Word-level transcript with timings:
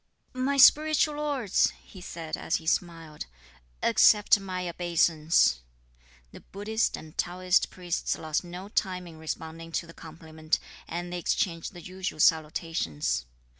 "My 0.33 0.57
spiritual 0.57 1.17
lords," 1.17 1.71
he 1.83 2.01
said, 2.01 2.35
as 2.35 2.55
he 2.55 2.65
smiled, 2.65 3.27
"accept 3.83 4.39
my 4.39 4.67
obeisance." 4.67 5.59
The 6.31 6.39
Buddhist 6.41 6.97
and 6.97 7.15
Taoist 7.19 7.69
priests 7.69 8.17
lost 8.17 8.43
no 8.43 8.67
time 8.67 9.05
in 9.05 9.19
responding 9.19 9.71
to 9.73 9.85
the 9.85 9.93
compliment, 9.93 10.57
and 10.87 11.13
they 11.13 11.19
exchanged 11.19 11.73
the 11.73 11.81
usual 11.83 12.19
salutations. 12.19 13.27